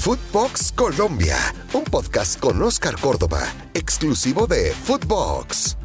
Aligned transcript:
Footbox 0.00 0.70
Colombia, 0.72 1.36
un 1.74 1.82
podcast 1.82 2.38
con 2.38 2.62
Oscar 2.62 2.94
Córdoba, 3.00 3.42
exclusivo 3.74 4.46
de 4.46 4.70
Footbox. 4.70 5.76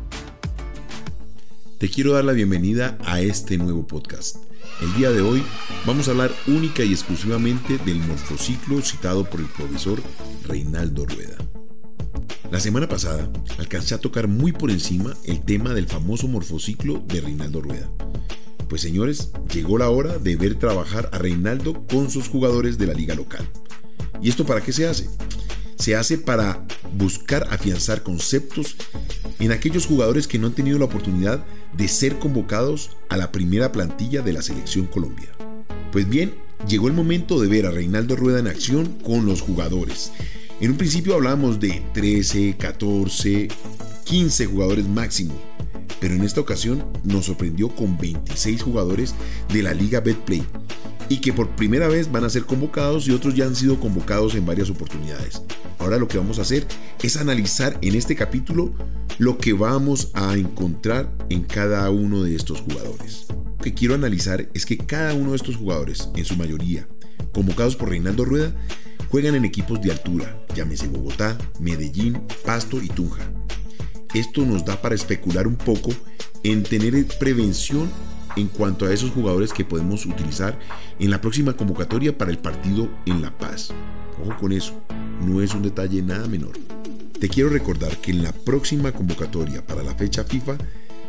Te 1.79 1.89
quiero 1.89 2.13
dar 2.13 2.23
la 2.23 2.33
bienvenida 2.33 2.95
a 3.05 3.21
este 3.21 3.57
nuevo 3.57 3.87
podcast. 3.87 4.35
El 4.81 4.93
día 4.93 5.09
de 5.09 5.21
hoy 5.21 5.43
vamos 5.87 6.07
a 6.07 6.11
hablar 6.11 6.31
única 6.45 6.83
y 6.83 6.93
exclusivamente 6.93 7.79
del 7.79 7.97
morfociclo 8.01 8.81
citado 8.83 9.27
por 9.27 9.39
el 9.39 9.47
profesor 9.47 9.99
Reinaldo 10.43 11.07
Rueda. 11.07 11.37
La 12.51 12.59
semana 12.59 12.87
pasada 12.87 13.27
alcancé 13.57 13.95
a 13.95 13.99
tocar 13.99 14.27
muy 14.27 14.51
por 14.51 14.69
encima 14.69 15.15
el 15.23 15.41
tema 15.41 15.73
del 15.73 15.87
famoso 15.87 16.27
morfociclo 16.27 17.03
de 17.07 17.19
Reinaldo 17.19 17.61
Rueda. 17.61 17.89
Pues 18.69 18.83
señores, 18.83 19.31
llegó 19.51 19.79
la 19.79 19.89
hora 19.89 20.19
de 20.19 20.35
ver 20.35 20.55
trabajar 20.55 21.09
a 21.11 21.17
Reinaldo 21.17 21.85
con 21.87 22.11
sus 22.11 22.27
jugadores 22.27 22.77
de 22.77 22.87
la 22.87 22.93
liga 22.93 23.15
local. 23.15 23.49
¿Y 24.23 24.29
esto 24.29 24.45
para 24.45 24.61
qué 24.61 24.71
se 24.71 24.87
hace? 24.87 25.09
Se 25.77 25.97
hace 25.97 26.17
para 26.17 26.65
buscar 26.97 27.45
afianzar 27.51 28.03
conceptos 28.03 28.77
en 29.39 29.51
aquellos 29.51 29.85
jugadores 29.85 30.27
que 30.27 30.39
no 30.39 30.47
han 30.47 30.53
tenido 30.53 30.79
la 30.79 30.85
oportunidad 30.85 31.43
de 31.75 31.89
ser 31.89 32.19
convocados 32.19 32.91
a 33.09 33.17
la 33.17 33.33
primera 33.33 33.73
plantilla 33.73 34.21
de 34.21 34.31
la 34.31 34.41
selección 34.41 34.85
Colombia. 34.85 35.27
Pues 35.91 36.07
bien, 36.07 36.35
llegó 36.69 36.87
el 36.87 36.93
momento 36.93 37.41
de 37.41 37.49
ver 37.49 37.65
a 37.65 37.71
Reinaldo 37.71 38.15
Rueda 38.15 38.39
en 38.39 38.47
acción 38.47 38.97
con 39.03 39.25
los 39.25 39.41
jugadores. 39.41 40.13
En 40.61 40.71
un 40.71 40.77
principio 40.77 41.15
hablábamos 41.15 41.59
de 41.59 41.83
13, 41.93 42.55
14, 42.57 43.49
15 44.05 44.45
jugadores 44.45 44.87
máximo, 44.87 45.33
pero 45.99 46.15
en 46.15 46.23
esta 46.23 46.39
ocasión 46.39 46.85
nos 47.03 47.25
sorprendió 47.25 47.75
con 47.75 47.97
26 47.97 48.63
jugadores 48.63 49.15
de 49.51 49.63
la 49.63 49.73
Liga 49.73 49.99
Betplay 49.99 50.45
y 51.09 51.17
que 51.17 51.33
por 51.33 51.49
primera 51.55 51.87
vez 51.87 52.11
van 52.11 52.23
a 52.23 52.29
ser 52.29 52.43
convocados 52.43 53.07
y 53.07 53.11
otros 53.11 53.35
ya 53.35 53.45
han 53.45 53.55
sido 53.55 53.79
convocados 53.79 54.35
en 54.35 54.45
varias 54.45 54.69
oportunidades. 54.69 55.41
Ahora 55.79 55.97
lo 55.97 56.07
que 56.07 56.17
vamos 56.17 56.39
a 56.39 56.43
hacer 56.43 56.65
es 57.01 57.17
analizar 57.17 57.77
en 57.81 57.95
este 57.95 58.15
capítulo 58.15 58.73
lo 59.17 59.37
que 59.37 59.53
vamos 59.53 60.11
a 60.13 60.35
encontrar 60.35 61.11
en 61.29 61.43
cada 61.43 61.89
uno 61.89 62.23
de 62.23 62.35
estos 62.35 62.61
jugadores. 62.61 63.25
Lo 63.29 63.63
que 63.63 63.73
quiero 63.73 63.95
analizar 63.95 64.49
es 64.53 64.65
que 64.65 64.77
cada 64.77 65.13
uno 65.13 65.31
de 65.31 65.37
estos 65.37 65.55
jugadores, 65.55 66.09
en 66.15 66.25
su 66.25 66.35
mayoría, 66.35 66.87
convocados 67.33 67.75
por 67.75 67.89
Reinaldo 67.89 68.25
Rueda, 68.25 68.55
juegan 69.09 69.35
en 69.35 69.45
equipos 69.45 69.81
de 69.81 69.91
altura, 69.91 70.43
llámese 70.55 70.87
Bogotá, 70.87 71.37
Medellín, 71.59 72.21
Pasto 72.45 72.81
y 72.81 72.87
Tunja. 72.87 73.23
Esto 74.13 74.45
nos 74.45 74.65
da 74.65 74.81
para 74.81 74.95
especular 74.95 75.47
un 75.47 75.55
poco 75.55 75.91
en 76.43 76.63
tener 76.63 77.05
prevención 77.19 77.89
en 78.35 78.47
cuanto 78.47 78.85
a 78.85 78.93
esos 78.93 79.11
jugadores 79.11 79.53
que 79.53 79.65
podemos 79.65 80.05
utilizar 80.05 80.57
en 80.99 81.11
la 81.11 81.21
próxima 81.21 81.53
convocatoria 81.53 82.17
para 82.17 82.31
el 82.31 82.37
partido 82.37 82.89
en 83.05 83.21
La 83.21 83.37
Paz. 83.37 83.71
Ojo 84.21 84.37
con 84.39 84.51
eso, 84.51 84.81
no 85.21 85.41
es 85.41 85.53
un 85.53 85.63
detalle 85.63 86.01
nada 86.01 86.27
menor. 86.27 86.53
Te 87.19 87.29
quiero 87.29 87.49
recordar 87.49 87.97
que 87.97 88.11
en 88.11 88.23
la 88.23 88.31
próxima 88.31 88.91
convocatoria 88.91 89.65
para 89.65 89.83
la 89.83 89.95
fecha 89.95 90.23
FIFA, 90.23 90.57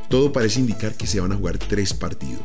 todo 0.08 0.32
parece 0.32 0.60
indicar 0.60 0.96
que 0.96 1.06
se 1.06 1.20
van 1.20 1.32
a 1.32 1.36
jugar 1.36 1.58
tres 1.58 1.94
partidos. 1.94 2.42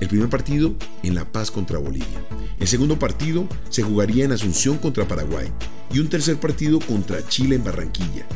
El 0.00 0.08
primer 0.08 0.28
partido 0.28 0.74
en 1.02 1.14
La 1.14 1.24
Paz 1.24 1.50
contra 1.50 1.78
Bolivia. 1.78 2.20
El 2.58 2.68
segundo 2.68 2.98
partido 2.98 3.48
se 3.68 3.82
jugaría 3.82 4.24
en 4.24 4.32
Asunción 4.32 4.78
contra 4.78 5.08
Paraguay. 5.08 5.48
Y 5.92 5.98
un 5.98 6.08
tercer 6.08 6.38
partido 6.38 6.78
contra 6.80 7.26
Chile 7.26 7.56
en 7.56 7.64
Barranquilla. 7.64 8.26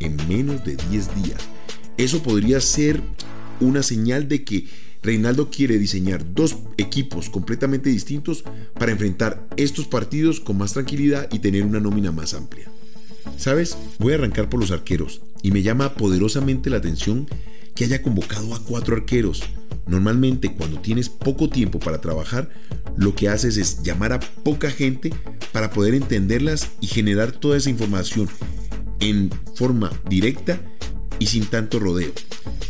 En 0.00 0.16
menos 0.28 0.64
de 0.64 0.76
10 0.76 1.22
días. 1.22 1.40
Eso 1.96 2.22
podría 2.22 2.60
ser 2.60 3.02
una 3.60 3.82
señal 3.82 4.28
de 4.28 4.44
que 4.44 4.68
Reinaldo 5.02 5.50
quiere 5.50 5.78
diseñar 5.78 6.34
dos 6.34 6.56
equipos 6.78 7.28
completamente 7.28 7.90
distintos 7.90 8.44
para 8.78 8.92
enfrentar 8.92 9.46
estos 9.56 9.86
partidos 9.86 10.38
con 10.38 10.58
más 10.58 10.74
tranquilidad 10.74 11.28
y 11.32 11.40
tener 11.40 11.64
una 11.64 11.80
nómina 11.80 12.12
más 12.12 12.34
amplia. 12.34 12.70
¿Sabes? 13.36 13.76
Voy 13.98 14.12
a 14.12 14.16
arrancar 14.16 14.48
por 14.48 14.60
los 14.60 14.70
arqueros 14.70 15.22
y 15.42 15.50
me 15.50 15.62
llama 15.62 15.94
poderosamente 15.94 16.70
la 16.70 16.76
atención 16.76 17.28
que 17.74 17.84
haya 17.84 18.02
convocado 18.02 18.54
a 18.54 18.60
cuatro 18.60 18.94
arqueros. 18.94 19.42
Normalmente 19.86 20.54
cuando 20.54 20.80
tienes 20.80 21.08
poco 21.08 21.48
tiempo 21.48 21.80
para 21.80 22.00
trabajar, 22.00 22.50
lo 22.96 23.14
que 23.14 23.28
haces 23.28 23.56
es 23.56 23.82
llamar 23.82 24.12
a 24.12 24.20
poca 24.20 24.70
gente 24.70 25.12
para 25.50 25.70
poder 25.70 25.94
entenderlas 25.94 26.70
y 26.80 26.86
generar 26.86 27.32
toda 27.32 27.56
esa 27.56 27.70
información 27.70 28.28
en 29.00 29.30
forma 29.56 29.90
directa 30.08 30.60
y 31.18 31.26
sin 31.26 31.46
tanto 31.46 31.80
rodeo. 31.80 32.12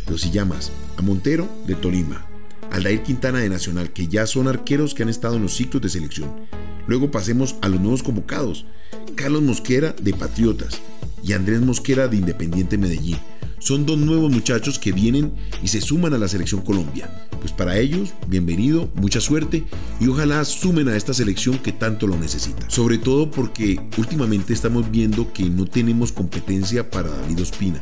Pero 0.05 0.17
si 0.17 0.31
llamas 0.31 0.71
a 0.97 1.01
Montero 1.01 1.47
de 1.67 1.75
Tolima, 1.75 2.25
Aldair 2.71 3.03
Quintana 3.03 3.39
de 3.39 3.49
Nacional, 3.49 3.91
que 3.91 4.07
ya 4.07 4.25
son 4.25 4.47
arqueros 4.47 4.93
que 4.93 5.03
han 5.03 5.09
estado 5.09 5.35
en 5.35 5.43
los 5.43 5.55
ciclos 5.55 5.81
de 5.81 5.89
selección. 5.89 6.31
Luego 6.87 7.11
pasemos 7.11 7.55
a 7.61 7.69
los 7.69 7.79
nuevos 7.79 8.03
convocados, 8.03 8.65
Carlos 9.15 9.41
Mosquera 9.41 9.95
de 10.01 10.13
Patriotas 10.13 10.81
y 11.23 11.33
Andrés 11.33 11.61
Mosquera 11.61 12.07
de 12.07 12.17
Independiente 12.17 12.77
Medellín. 12.77 13.17
Son 13.59 13.85
dos 13.85 13.97
nuevos 13.97 14.29
muchachos 14.29 14.77
que 14.77 14.91
vienen 14.91 15.31
y 15.63 15.69
se 15.69 15.79
suman 15.79 16.13
a 16.13 16.17
la 16.17 16.27
selección 16.27 16.61
Colombia. 16.61 17.09
Pues 17.39 17.53
para 17.53 17.77
ellos, 17.77 18.13
bienvenido, 18.27 18.89
mucha 18.95 19.21
suerte 19.21 19.63
y 20.01 20.07
ojalá 20.09 20.43
sumen 20.43 20.89
a 20.89 20.97
esta 20.97 21.13
selección 21.13 21.59
que 21.59 21.71
tanto 21.71 22.05
lo 22.05 22.17
necesita. 22.17 22.69
Sobre 22.69 22.97
todo 22.97 23.31
porque 23.31 23.79
últimamente 23.97 24.51
estamos 24.51 24.91
viendo 24.91 25.31
que 25.31 25.49
no 25.49 25.65
tenemos 25.65 26.11
competencia 26.11 26.89
para 26.89 27.09
David 27.09 27.41
Ospina 27.41 27.79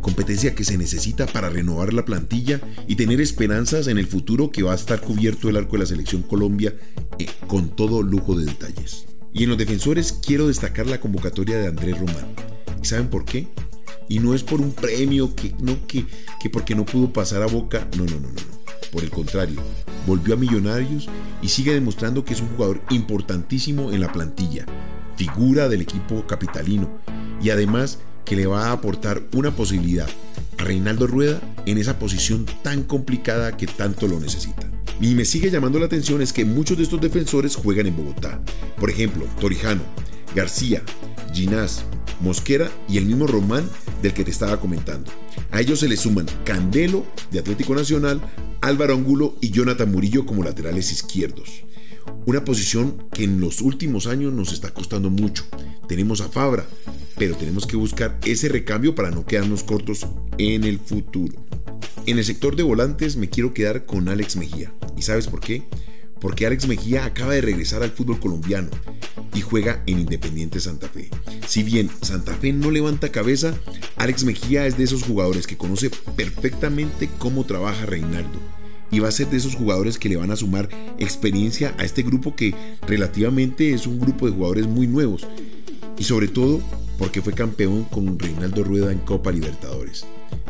competencia 0.00 0.54
que 0.54 0.64
se 0.64 0.78
necesita 0.78 1.26
para 1.26 1.50
renovar 1.50 1.92
la 1.92 2.04
plantilla 2.04 2.60
y 2.86 2.96
tener 2.96 3.20
esperanzas 3.20 3.86
en 3.86 3.98
el 3.98 4.06
futuro 4.06 4.50
que 4.50 4.62
va 4.62 4.72
a 4.72 4.76
estar 4.76 5.00
cubierto 5.00 5.48
el 5.48 5.56
arco 5.56 5.72
de 5.72 5.80
la 5.80 5.86
selección 5.86 6.22
Colombia 6.22 6.74
eh, 7.18 7.26
con 7.46 7.74
todo 7.74 8.02
lujo 8.02 8.36
de 8.36 8.46
detalles. 8.46 9.06
Y 9.32 9.44
en 9.44 9.50
los 9.50 9.58
defensores 9.58 10.12
quiero 10.12 10.48
destacar 10.48 10.86
la 10.86 11.00
convocatoria 11.00 11.58
de 11.58 11.68
Andrés 11.68 11.98
Román. 11.98 12.26
¿Y 12.82 12.86
saben 12.86 13.08
por 13.08 13.24
qué? 13.24 13.48
Y 14.08 14.20
no 14.20 14.34
es 14.34 14.42
por 14.42 14.60
un 14.60 14.72
premio 14.72 15.34
que 15.34 15.54
no 15.60 15.86
que, 15.86 16.06
que 16.40 16.48
porque 16.48 16.74
no 16.74 16.84
pudo 16.84 17.12
pasar 17.12 17.42
a 17.42 17.46
Boca, 17.46 17.86
no, 17.96 18.04
no, 18.04 18.12
no, 18.12 18.20
no, 18.20 18.28
no. 18.28 18.58
Por 18.90 19.04
el 19.04 19.10
contrario, 19.10 19.60
volvió 20.06 20.34
a 20.34 20.38
Millonarios 20.38 21.08
y 21.42 21.48
sigue 21.48 21.74
demostrando 21.74 22.24
que 22.24 22.32
es 22.32 22.40
un 22.40 22.48
jugador 22.48 22.80
importantísimo 22.90 23.92
en 23.92 24.00
la 24.00 24.10
plantilla, 24.10 24.64
figura 25.16 25.68
del 25.68 25.82
equipo 25.82 26.26
capitalino 26.26 26.88
y 27.42 27.50
además 27.50 27.98
que 28.28 28.36
le 28.36 28.46
va 28.46 28.66
a 28.66 28.72
aportar 28.72 29.22
una 29.32 29.56
posibilidad 29.56 30.06
a 30.58 30.64
Reinaldo 30.64 31.06
Rueda 31.06 31.40
en 31.64 31.78
esa 31.78 31.98
posición 31.98 32.44
tan 32.62 32.82
complicada 32.82 33.56
que 33.56 33.66
tanto 33.66 34.06
lo 34.06 34.20
necesita. 34.20 34.70
Y 35.00 35.14
me 35.14 35.24
sigue 35.24 35.50
llamando 35.50 35.78
la 35.78 35.86
atención 35.86 36.20
es 36.20 36.34
que 36.34 36.44
muchos 36.44 36.76
de 36.76 36.82
estos 36.82 37.00
defensores 37.00 37.56
juegan 37.56 37.86
en 37.86 37.96
Bogotá. 37.96 38.38
Por 38.78 38.90
ejemplo, 38.90 39.24
Torijano, 39.40 39.80
García, 40.34 40.82
Ginás, 41.32 41.84
Mosquera 42.20 42.70
y 42.86 42.98
el 42.98 43.06
mismo 43.06 43.26
Román 43.26 43.66
del 44.02 44.12
que 44.12 44.24
te 44.24 44.30
estaba 44.30 44.60
comentando. 44.60 45.10
A 45.50 45.62
ellos 45.62 45.80
se 45.80 45.88
le 45.88 45.96
suman 45.96 46.26
Candelo 46.44 47.06
de 47.30 47.38
Atlético 47.38 47.74
Nacional, 47.74 48.20
Álvaro 48.60 48.92
Angulo 48.92 49.36
y 49.40 49.52
Jonathan 49.52 49.90
Murillo 49.90 50.26
como 50.26 50.42
laterales 50.42 50.92
izquierdos. 50.92 51.62
Una 52.26 52.44
posición 52.44 53.08
que 53.10 53.24
en 53.24 53.40
los 53.40 53.62
últimos 53.62 54.06
años 54.06 54.34
nos 54.34 54.52
está 54.52 54.74
costando 54.74 55.08
mucho. 55.08 55.44
Tenemos 55.88 56.20
a 56.20 56.28
Fabra, 56.28 56.66
pero 57.18 57.36
tenemos 57.36 57.66
que 57.66 57.76
buscar 57.76 58.18
ese 58.24 58.48
recambio 58.48 58.94
para 58.94 59.10
no 59.10 59.26
quedarnos 59.26 59.64
cortos 59.64 60.06
en 60.38 60.64
el 60.64 60.78
futuro. 60.78 61.34
En 62.06 62.18
el 62.18 62.24
sector 62.24 62.56
de 62.56 62.62
volantes 62.62 63.16
me 63.16 63.28
quiero 63.28 63.52
quedar 63.52 63.84
con 63.84 64.08
Alex 64.08 64.36
Mejía. 64.36 64.72
¿Y 64.96 65.02
sabes 65.02 65.26
por 65.26 65.40
qué? 65.40 65.64
Porque 66.20 66.46
Alex 66.46 66.66
Mejía 66.66 67.04
acaba 67.04 67.34
de 67.34 67.40
regresar 67.40 67.82
al 67.82 67.90
fútbol 67.90 68.20
colombiano 68.20 68.70
y 69.34 69.40
juega 69.40 69.82
en 69.86 70.00
Independiente 70.00 70.60
Santa 70.60 70.88
Fe. 70.88 71.10
Si 71.46 71.62
bien 71.62 71.90
Santa 72.02 72.34
Fe 72.34 72.52
no 72.52 72.70
levanta 72.70 73.10
cabeza, 73.10 73.54
Alex 73.96 74.24
Mejía 74.24 74.66
es 74.66 74.78
de 74.78 74.84
esos 74.84 75.02
jugadores 75.02 75.46
que 75.46 75.56
conoce 75.56 75.90
perfectamente 76.16 77.08
cómo 77.18 77.44
trabaja 77.44 77.86
Reinaldo 77.86 78.38
y 78.90 79.00
va 79.00 79.08
a 79.08 79.12
ser 79.12 79.28
de 79.28 79.36
esos 79.36 79.54
jugadores 79.54 79.98
que 79.98 80.08
le 80.08 80.16
van 80.16 80.30
a 80.30 80.36
sumar 80.36 80.68
experiencia 80.98 81.74
a 81.78 81.84
este 81.84 82.02
grupo 82.02 82.34
que 82.34 82.54
relativamente 82.86 83.74
es 83.74 83.86
un 83.86 83.98
grupo 84.00 84.26
de 84.26 84.32
jugadores 84.32 84.66
muy 84.66 84.86
nuevos 84.86 85.26
y 85.98 86.04
sobre 86.04 86.28
todo 86.28 86.62
porque 86.98 87.22
fue 87.22 87.32
campeón 87.32 87.84
con 87.84 88.18
Reinaldo 88.18 88.64
Rueda 88.64 88.92
en 88.92 88.98
Copa 88.98 89.30
Libertadores. 89.30 90.04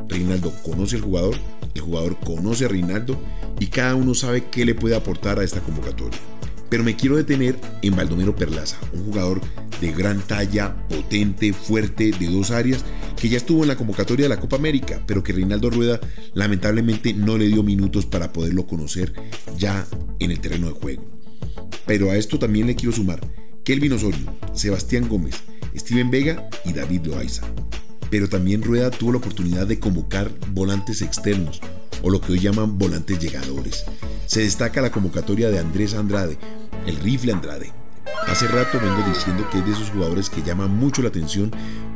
Reinaldo 0.09 0.53
conoce 0.65 0.97
al 0.97 1.03
jugador, 1.03 1.37
el 1.75 1.81
jugador 1.83 2.19
conoce 2.19 2.65
a 2.65 2.69
Reinaldo 2.69 3.21
y 3.61 3.67
cada 3.67 3.95
uno 3.95 4.15
sabe 4.15 4.47
qué 4.50 4.65
le 4.65 4.75
puede 4.75 4.97
aportar 4.97 5.39
a 5.39 5.45
esta 5.45 5.61
convocatoria. 5.61 6.19
Pero 6.71 6.85
me 6.85 6.97
quiero 6.97 7.17
detener 7.17 7.56
en 7.83 7.97
Baldomero 7.97 8.35
Perlaza, 8.35 8.79
un 8.93 9.05
jugador 9.05 9.41
de 9.81 9.93
gran 9.93 10.21
talla, 10.21 10.75
potente, 10.89 11.53
fuerte, 11.53 12.11
de 12.19 12.27
dos 12.27 12.51
áreas, 12.51 12.85
que 13.17 13.29
ya 13.29 13.39
estuvo 13.39 13.62
en 13.62 13.69
la 13.69 13.77
convocatoria 13.77 14.25
de 14.25 14.29
la 14.29 14.41
Copa 14.41 14.56
América, 14.56 15.03
pero 15.06 15.23
que 15.23 15.33
Reinaldo 15.33 15.71
Rueda 15.71 16.01
lamentablemente 16.35 17.15
no 17.15 17.39
le 17.39 17.47
dio 17.47 17.62
minutos 17.62 18.06
para 18.06 18.33
poderlo 18.33 18.67
conocer 18.67 19.12
ya 19.56 19.87
en 20.19 20.31
el 20.31 20.41
terreno 20.41 20.69
de 20.69 20.75
juego. 20.75 21.05
Pero 21.87 22.11
a 22.11 22.17
esto 22.17 22.39
también 22.39 22.67
le 22.67 22.77
quiero 22.77 22.93
sumar 22.93 23.21
Kelvin 23.65 23.93
Osorio, 23.94 24.33
Sebastián 24.55 25.09
Gómez, 25.09 25.43
Steven 25.76 26.11
Vega 26.11 26.49
y 26.65 26.73
David 26.73 27.06
Loaiza. 27.06 27.47
Pero 28.11 28.29
también 28.29 28.62
Rueda 28.62 28.91
tuvo 28.91 29.12
la 29.12 29.19
oportunidad 29.19 29.67
de 29.67 29.79
convocar 29.79 30.31
volantes 30.53 31.03
externos, 31.03 31.61
o 32.03 32.11
lo 32.11 32.20
que 32.20 32.32
hoy 32.32 32.41
llaman 32.41 32.79
volantes 32.79 33.19
llegadores. 33.19 33.85
Se 34.26 34.41
destaca 34.41 34.81
la 34.81 34.91
convocatoria 34.91 35.50
de 35.50 35.59
Andrés 35.59 35.94
Andrade, 35.94 36.38
el 36.87 36.97
rifle 36.97 37.32
Andrade, 37.32 37.73
Hace 38.26 38.47
rato 38.47 38.79
vengo 38.79 39.03
diciendo 39.09 39.49
que 39.50 39.59
es 39.59 39.65
de 39.65 39.73
esos 39.73 39.91
jugadores 39.91 40.29
que 40.29 40.43
llaman 40.43 40.76
mucho 40.76 41.00
la 41.00 41.09
atención 41.09 41.50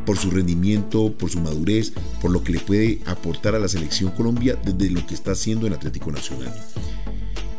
por 0.07 0.17
su 0.17 0.31
rendimiento, 0.31 1.13
por 1.13 1.31
su 1.31 1.41
madurez, 1.41 1.93
por 2.23 2.31
lo 2.31 2.43
que 2.43 2.53
le 2.53 2.61
puede 2.61 3.01
aportar 3.07 3.55
a 3.55 3.59
la 3.59 3.69
selección 3.69 4.11
Colombia 4.13 4.59
desde 4.65 4.91
lo 4.91 5.07
que 5.07 5.15
está 5.15 5.33
haciendo 5.33 5.67
en 5.67 5.75
Atlético 5.75 6.11
Nacional. 6.11 6.53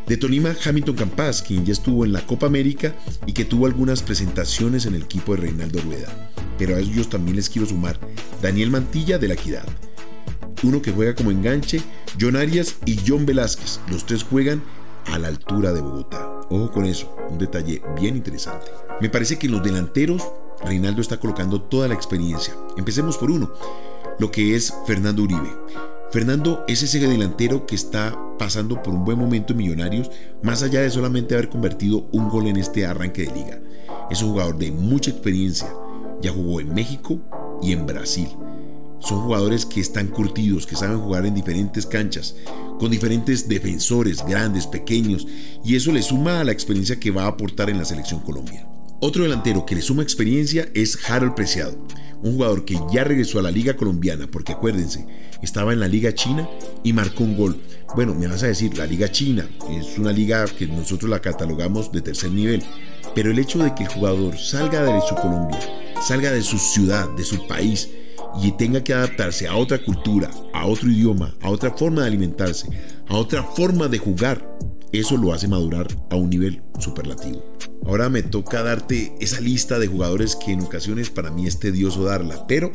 De 0.07 0.17
Tolima, 0.17 0.55
Hamilton 0.65 0.95
Campas, 0.95 1.41
quien 1.41 1.65
ya 1.65 1.71
estuvo 1.71 2.03
en 2.03 2.11
la 2.11 2.25
Copa 2.25 2.45
América 2.45 2.95
y 3.25 3.33
que 3.33 3.45
tuvo 3.45 3.65
algunas 3.65 4.03
presentaciones 4.03 4.85
en 4.85 4.95
el 4.95 5.03
equipo 5.03 5.33
de 5.33 5.41
Reinaldo 5.41 5.81
Rueda. 5.81 6.31
Pero 6.57 6.75
a 6.75 6.79
ellos 6.79 7.09
también 7.09 7.35
les 7.38 7.50
quiero 7.50 7.67
sumar 7.67 8.00
Daniel 8.41 8.69
Mantilla 8.69 9.17
de 9.17 9.27
la 9.29 9.33
Equidad. 9.35 9.65
Uno 10.63 10.81
que 10.81 10.91
juega 10.91 11.15
como 11.15 11.31
enganche, 11.31 11.81
John 12.19 12.35
Arias 12.35 12.75
y 12.85 13.00
John 13.05 13.25
Velázquez. 13.25 13.79
Los 13.89 14.05
tres 14.05 14.23
juegan 14.23 14.61
a 15.07 15.19
la 15.19 15.29
altura 15.29 15.73
de 15.73 15.81
Bogotá. 15.81 16.41
Ojo 16.50 16.71
con 16.71 16.85
eso, 16.85 17.15
un 17.29 17.38
detalle 17.38 17.81
bien 18.00 18.15
interesante. 18.15 18.67
Me 19.01 19.09
parece 19.09 19.38
que 19.38 19.47
en 19.47 19.53
los 19.53 19.63
delanteros 19.63 20.23
Reinaldo 20.63 21.01
está 21.01 21.19
colocando 21.19 21.61
toda 21.61 21.88
la 21.88 21.94
experiencia. 21.94 22.55
Empecemos 22.77 23.17
por 23.17 23.31
uno, 23.31 23.53
lo 24.19 24.31
que 24.31 24.55
es 24.55 24.73
Fernando 24.85 25.23
Uribe. 25.23 25.50
Fernando 26.13 26.63
es 26.68 26.83
ese 26.83 27.00
delantero 27.00 27.65
que 27.65 27.74
está 27.74 28.15
pasando 28.38 28.83
por 28.83 28.94
un 28.94 29.04
buen 29.04 29.18
momento 29.18 29.54
en 29.54 29.57
Millonarios, 29.57 30.12
más 30.44 30.62
allá 30.62 30.81
de 30.81 30.92
solamente 30.92 31.33
haber 31.33 31.50
convertido 31.50 32.07
un 32.12 32.30
gol 32.30 32.45
en 32.45 32.57
este 32.57 32.86
arranque 32.86 33.24
de 33.24 33.33
liga. 33.33 33.60
Es 34.12 34.21
un 34.21 34.33
jugador 34.33 34.60
de 34.60 34.71
mucha 34.71 35.10
experiencia, 35.10 35.74
ya 36.21 36.31
jugó 36.31 36.60
en 36.60 36.71
México 36.71 37.19
y 37.63 37.71
en 37.71 37.88
Brasil. 37.88 38.27
Son 39.00 39.24
jugadores 39.24 39.65
que 39.65 39.81
están 39.81 40.06
curtidos, 40.06 40.68
que 40.68 40.75
saben 40.75 41.00
jugar 41.00 41.25
en 41.25 41.33
diferentes 41.33 41.88
canchas, 41.88 42.36
con 42.77 42.92
diferentes 42.92 43.50
defensores, 43.50 44.24
grandes, 44.24 44.68
pequeños, 44.68 45.25
y 45.63 45.75
eso 45.75 45.92
le 45.92 46.04
suma 46.04 46.42
a 46.42 46.44
la 46.44 46.51
experiencia 46.51 47.00
que 47.00 47.10
va 47.10 47.24
a 47.24 47.30
aportar 47.30 47.71
en 47.71 47.80
la 47.80 47.86
selección 47.86 48.19
Colombia. 48.19 48.68
Otro 49.05 49.23
delantero 49.23 49.65
que 49.65 49.75
le 49.75 49.81
suma 49.81 50.01
experiencia 50.01 50.69
es 50.73 50.97
Harold 51.09 51.35
Preciado, 51.35 51.75
un 52.21 52.35
jugador 52.35 52.63
que 52.63 52.79
ya 52.89 53.03
regresó 53.03 53.38
a 53.38 53.41
la 53.41 53.51
liga 53.51 53.75
colombiana, 53.75 54.27
porque 54.31 54.53
acuérdense, 54.53 55.05
estaba 55.41 55.73
en 55.73 55.81
la 55.81 55.89
liga 55.89 56.13
china 56.15 56.47
y 56.85 56.94
marcó 56.94 57.25
un 57.25 57.35
gol. 57.35 57.57
Bueno, 57.97 58.15
me 58.15 58.27
vas 58.27 58.44
a 58.44 58.47
decir, 58.47 58.77
la 58.77 58.85
liga 58.85 59.11
china 59.11 59.45
es 59.69 59.97
una 59.97 60.13
liga 60.13 60.45
que 60.45 60.67
nosotros 60.67 61.11
la 61.11 61.19
catalogamos 61.19 61.91
de 61.91 62.00
tercer 62.00 62.31
nivel, 62.31 62.63
pero 63.13 63.29
el 63.29 63.39
hecho 63.39 63.59
de 63.59 63.75
que 63.75 63.83
el 63.83 63.89
jugador 63.89 64.38
salga 64.38 64.81
de 64.83 65.01
su 65.01 65.15
Colombia, 65.15 65.59
salga 66.01 66.31
de 66.31 66.41
su 66.41 66.57
ciudad, 66.57 67.09
de 67.17 67.25
su 67.25 67.45
país, 67.45 67.89
y 68.41 68.53
tenga 68.53 68.85
que 68.85 68.94
adaptarse 68.94 69.50
a 69.50 69.57
otra 69.57 69.83
cultura, 69.83 70.31
a 70.53 70.65
otro 70.65 70.89
idioma, 70.89 71.35
a 71.41 71.50
otra 71.50 71.71
forma 71.71 72.03
de 72.03 72.07
alimentarse, 72.07 72.69
a 73.09 73.17
otra 73.17 73.44
forma 73.44 73.89
de 73.89 73.97
jugar, 73.97 74.57
eso 74.94 75.17
lo 75.17 75.33
hace 75.33 75.50
madurar 75.50 75.88
a 76.09 76.15
un 76.15 76.29
nivel 76.29 76.63
superlativo. 76.79 77.52
Ahora 77.85 78.09
me 78.09 78.24
toca 78.24 78.63
darte 78.63 79.13
esa 79.19 79.41
lista 79.41 79.77
de 79.77 79.88
jugadores 79.88 80.35
que 80.35 80.51
en 80.51 80.62
ocasiones 80.62 81.09
para 81.09 81.31
mí 81.31 81.47
es 81.47 81.59
tedioso 81.59 82.06
darla, 82.06 82.47
pero 82.47 82.71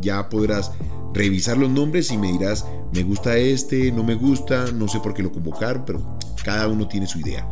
ya 0.00 0.28
podrás 0.28 0.72
revisar 1.14 1.56
los 1.56 1.70
nombres 1.70 2.10
y 2.10 2.18
me 2.18 2.32
dirás, 2.32 2.66
me 2.92 3.02
gusta 3.02 3.36
este, 3.38 3.90
no 3.90 4.04
me 4.04 4.14
gusta, 4.14 4.70
no 4.72 4.86
sé 4.88 5.00
por 5.00 5.14
qué 5.14 5.22
lo 5.22 5.32
convocar, 5.32 5.84
pero 5.84 6.18
cada 6.44 6.68
uno 6.68 6.88
tiene 6.88 7.06
su 7.06 7.20
idea. 7.20 7.48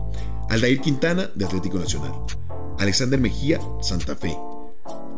Aldair 0.50 0.81
Quintana, 0.81 1.31
de 1.34 1.44
Atlético 1.44 1.78
Nacional. 1.78 2.12
Alexander 2.78 3.19
Mejía, 3.19 3.61
Santa 3.81 4.14
Fe. 4.14 4.37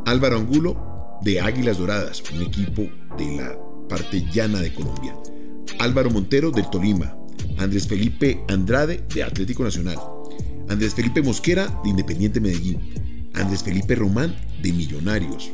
Álvaro 0.07 0.37
Angulo, 0.37 1.19
de 1.23 1.41
Águilas 1.41 1.79
Doradas, 1.79 2.23
un 2.33 2.43
equipo 2.43 2.83
de 3.19 3.37
la 3.37 3.59
parte 3.89 4.25
llana 4.33 4.61
de 4.61 4.73
Colombia. 4.73 5.15
Álvaro 5.79 6.11
Montero, 6.11 6.51
del 6.51 6.69
Tolima. 6.71 7.17
Andrés 7.59 7.87
Felipe 7.87 8.43
Andrade, 8.49 9.05
de 9.15 9.23
Atlético 9.23 9.63
Nacional. 9.63 9.99
Andrés 10.71 10.95
Felipe 10.95 11.21
Mosquera, 11.21 11.67
de 11.83 11.91
Independiente 11.91 12.41
Medellín. 12.41 12.79
Andrés 13.35 13.65
Felipe 13.65 13.97
Román, 13.97 14.37
de 14.63 14.73
Millonarios. 14.73 15.51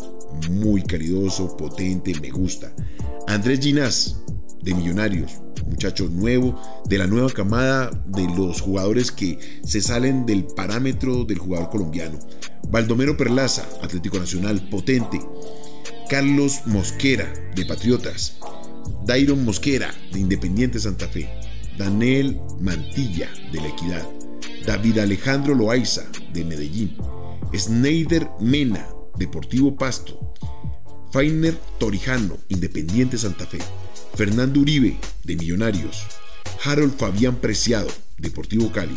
Muy 0.51 0.83
caridoso, 0.83 1.57
potente, 1.57 2.13
me 2.21 2.29
gusta. 2.29 2.75
Andrés 3.27 3.61
Ginás, 3.61 4.23
de 4.61 4.75
Millonarios. 4.75 5.41
Muchacho 5.67 6.11
nuevo, 6.11 6.61
de 6.87 6.99
la 6.99 7.07
nueva 7.07 7.31
camada 7.31 7.91
de 8.07 8.25
los 8.37 8.61
jugadores 8.61 9.11
que 9.11 9.39
se 9.65 9.81
salen 9.81 10.27
del 10.27 10.45
parámetro 10.45 11.25
del 11.25 11.39
jugador 11.39 11.71
colombiano. 11.71 12.19
Baldomero 12.69 13.17
Perlaza, 13.17 13.67
Atlético 13.83 14.19
Nacional, 14.19 14.69
potente. 14.69 15.19
Carlos 16.11 16.61
Mosquera, 16.67 17.33
de 17.55 17.65
Patriotas. 17.65 18.37
Dairon 19.07 19.47
Mosquera, 19.47 19.95
de 20.13 20.21
Independiente 20.21 20.79
Santa 20.79 21.09
Fe. 21.09 21.27
Daniel 21.79 22.39
Mantilla, 22.61 23.31
de 23.51 23.61
La 23.63 23.69
Equidad. 23.69 24.26
David 24.67 24.99
Alejandro 24.99 25.55
Loaiza, 25.55 26.05
de 26.33 26.45
Medellín, 26.45 26.97
Sneider 27.55 28.29
Mena, 28.41 28.89
Deportivo 29.17 29.77
Pasto, 29.77 30.35
Fainer 31.13 31.57
Torijano, 31.79 32.37
Independiente 32.49 33.17
Santa 33.17 33.47
Fe, 33.47 33.59
Fernando 34.17 34.59
Uribe, 34.59 34.99
de 35.23 35.37
Millonarios, 35.37 36.05
Harold 36.65 36.97
Fabián 36.97 37.37
Preciado, 37.37 37.89
Deportivo 38.19 38.73
Cali, 38.73 38.97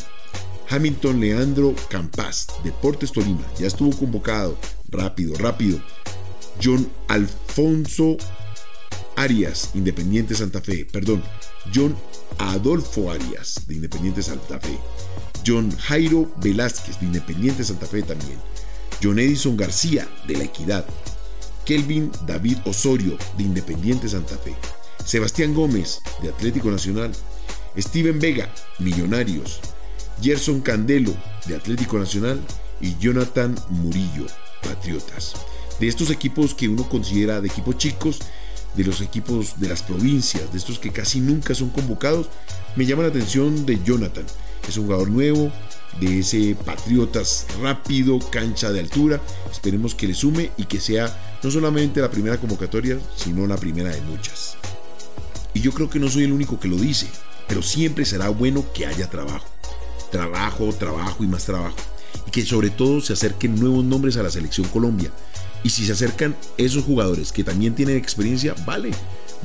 Hamilton 0.70 1.20
Leandro 1.20 1.76
Campas, 1.88 2.48
Deportes 2.64 3.12
Tolima, 3.12 3.46
ya 3.60 3.68
estuvo 3.68 3.96
convocado, 3.96 4.58
rápido, 4.90 5.36
rápido, 5.38 5.80
John 6.60 6.90
Alfonso 7.08 8.18
Arias, 9.16 9.70
Independiente 9.76 10.34
Santa 10.34 10.62
Fe, 10.62 10.84
perdón, 10.92 11.22
John 11.74 11.96
Adolfo 12.40 13.12
Arias, 13.12 13.68
de 13.68 13.76
Independiente 13.76 14.24
Santa 14.24 14.60
Fe, 14.60 14.80
John 15.50 15.76
Jairo 15.80 16.32
Velázquez, 16.38 17.00
de 17.00 17.08
Independiente 17.08 17.64
Santa 17.64 17.88
Fe 17.88 18.04
también, 18.04 18.38
John 19.02 19.18
Edison 19.18 19.58
García, 19.58 20.08
de 20.28 20.38
La 20.38 20.44
Equidad, 20.44 20.86
Kelvin 21.66 22.12
David 22.28 22.60
Osorio, 22.66 23.18
de 23.36 23.44
Independiente 23.46 24.08
Santa 24.08 24.38
Fe, 24.38 24.56
Sebastián 25.04 25.56
Gómez, 25.56 26.02
de 26.22 26.30
Atlético 26.30 26.70
Nacional, 26.70 27.12
Steven 27.76 28.20
Vega, 28.20 28.54
Millonarios, 28.78 29.60
Gerson 30.22 30.62
Candelo, 30.62 31.16
de 31.48 31.56
Atlético 31.56 31.98
Nacional, 31.98 32.40
y 32.80 32.96
Jonathan 33.00 33.56
Murillo, 33.70 34.28
Patriotas. 34.62 35.34
De 35.80 35.88
estos 35.88 36.12
equipos 36.12 36.54
que 36.54 36.70
uno 36.70 36.88
considera 36.88 37.42
de 37.42 37.48
equipos 37.48 37.76
chicos, 37.76 38.20
de 38.76 38.84
los 38.84 39.02
equipos 39.02 39.60
de 39.60 39.68
las 39.68 39.82
provincias, 39.82 40.52
de 40.52 40.60
estos 40.60 40.78
que 40.78 40.92
casi 40.92 41.20
nunca 41.20 41.56
son 41.56 41.70
convocados, 41.72 42.30
me 42.76 42.86
llama 42.86 43.02
la 43.02 43.10
atención 43.10 43.66
de 43.66 43.82
Jonathan. 43.84 44.26
Es 44.68 44.78
un 44.78 44.86
jugador 44.86 45.10
nuevo, 45.10 45.52
de 46.00 46.20
ese 46.20 46.56
Patriotas 46.66 47.48
rápido, 47.62 48.20
cancha 48.20 48.72
de 48.72 48.80
altura. 48.80 49.22
Esperemos 49.52 49.96
que 49.96 50.08
le 50.08 50.14
sume 50.14 50.52
y 50.58 50.66
que 50.66 50.80
sea 50.80 51.38
no 51.42 51.52
solamente 51.52 52.02
la 52.02 52.12
primera 52.12 52.38
convocatoria, 52.38 53.00
sino 53.16 53.48
la 53.48 53.58
primera 53.58 53.90
de 53.90 54.02
muchas. 54.02 54.58
Y 55.54 55.62
yo 55.62 55.72
creo 55.72 55.90
que 55.90 56.00
no 56.00 56.10
soy 56.10 56.24
el 56.24 56.32
único 56.32 56.60
que 56.60 56.68
lo 56.68 56.78
dice, 56.78 57.08
pero 57.48 57.62
siempre 57.62 58.06
será 58.06 58.30
bueno 58.30 58.66
que 58.74 58.86
haya 58.86 59.10
trabajo. 59.10 59.48
Trabajo, 60.12 60.74
trabajo 60.74 61.24
y 61.24 61.28
más 61.28 61.46
trabajo. 61.46 61.76
Y 62.28 62.32
que 62.32 62.46
sobre 62.46 62.70
todo 62.70 63.02
se 63.02 63.14
acerquen 63.14 63.60
nuevos 63.60 63.84
nombres 63.84 64.18
a 64.18 64.24
la 64.24 64.32
selección 64.32 64.68
Colombia. 64.68 65.12
Y 65.64 65.70
si 65.70 65.86
se 65.86 65.92
acercan 65.92 66.36
esos 66.58 66.84
jugadores 66.84 67.32
que 67.32 67.44
también 67.44 67.76
tienen 67.76 67.98
experiencia, 67.98 68.56
vale, 68.66 68.92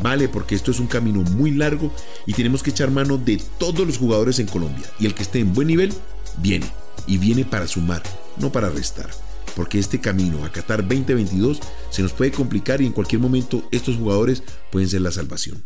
vale, 0.03 0.29
porque 0.29 0.55
esto 0.55 0.71
es 0.71 0.81
un 0.81 0.87
camino 0.87 1.23
muy 1.23 1.51
largo 1.51 1.93
y 2.27 2.33
tenemos 2.35 2.63
que 2.63 2.71
echar 2.71 2.91
mano 2.91 3.19
de 3.19 3.41
todos 3.59 3.87
los 3.87 3.99
jugadores 3.99 4.39
en 4.39 4.47
Colombia. 4.47 4.87
Y 4.99 5.07
el 5.07 5.15
que 5.15 5.23
esté 5.23 5.41
en 5.41 5.53
buen 5.53 5.69
nivel, 5.69 5.93
viene. 6.39 6.67
Y 7.07 7.19
viene 7.19 7.45
para 7.45 7.67
sumar, 7.67 8.03
no 8.39 8.53
para 8.53 8.71
restar. 8.71 9.11
Porque 9.57 9.79
este 9.79 10.01
camino 10.01 10.45
a 10.45 10.51
Qatar 10.51 10.83
2022 10.83 11.61
se 11.91 12.03
nos 12.03 12.13
puede 12.13 12.33
complicar 12.33 12.81
y 12.81 12.87
en 12.87 12.93
cualquier 12.93 13.21
momento 13.21 13.69
estos 13.71 13.97
jugadores 13.97 14.43
pueden 14.71 14.89
ser 14.89 15.03
la 15.03 15.13
salvación. 15.13 15.63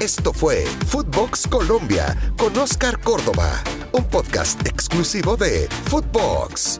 Esto 0.00 0.32
fue 0.32 0.64
Footbox 0.86 1.48
Colombia 1.48 2.16
con 2.36 2.56
Oscar 2.56 3.00
Córdoba, 3.00 3.62
un 3.92 4.04
podcast 4.04 4.64
exclusivo 4.64 5.36
de 5.36 5.68
Footbox. 5.86 6.78